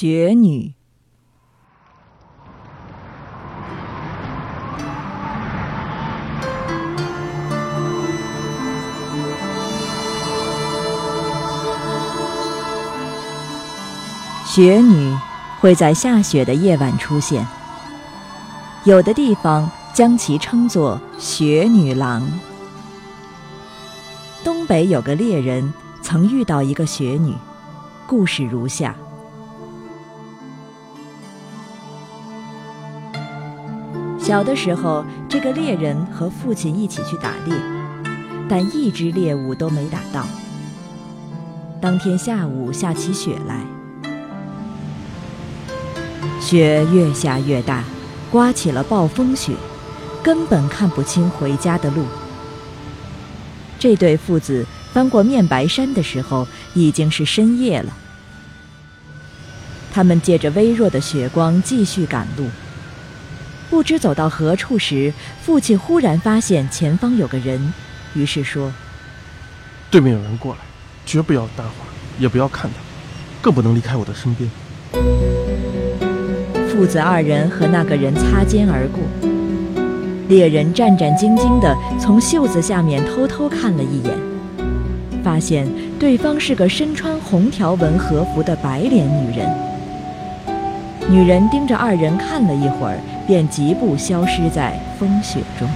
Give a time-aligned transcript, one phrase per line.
[0.00, 0.72] 雪女。
[14.46, 15.16] 雪女
[15.58, 17.44] 会在下雪的夜晚出现，
[18.84, 22.22] 有的地方将其称作雪女郎。
[24.44, 27.34] 东北有个猎人曾遇到一个雪女，
[28.06, 28.94] 故事如下：
[34.28, 37.54] 小的时候，这个猎人和父亲一起去打猎，
[38.46, 40.26] 但一只猎物都没打到。
[41.80, 43.64] 当天下午下起雪来。
[46.42, 47.82] 雪越下越大，
[48.30, 49.54] 刮起了暴风雪，
[50.22, 52.04] 根本看不清回家的路。
[53.78, 57.96] 这对父子翻过面白山的时候，已经是深夜了。
[59.90, 62.44] 他们借着微弱的雪光继续赶路，
[63.70, 67.72] 不知走到何处时，父亲忽然发现前方有个人，
[68.14, 68.72] 于是说
[69.90, 70.60] ：“对面有人过来，
[71.04, 71.84] 绝不要搭话，
[72.18, 72.78] 也不要看他，
[73.42, 74.50] 更不能离开我的身边。”
[76.68, 79.02] 父子二人和那个人擦肩而过，
[80.28, 84.16] 猎人战战兢兢地从袖子下面偷偷看了一眼，
[85.22, 89.54] 发现对方是个身穿红条纹和服的白脸女人。
[91.10, 95.68] 女人盯着二人看了一会儿，便疾步消失在风雪中。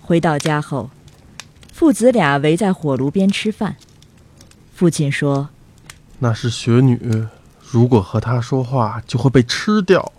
[0.00, 0.90] 回到家后。
[1.72, 3.74] 父子俩围在火炉边吃饭。
[4.72, 5.48] 父亲说
[6.20, 7.26] ：“那是雪女，
[7.60, 10.12] 如果和她说话，就会被吃掉。”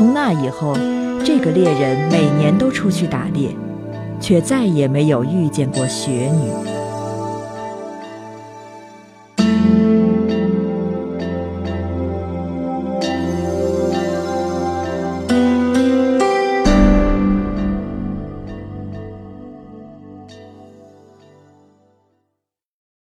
[0.00, 0.74] 从那以后
[1.22, 3.54] 这个猎人每年都出去打猎
[4.18, 6.80] 却再也没有遇见过雪女。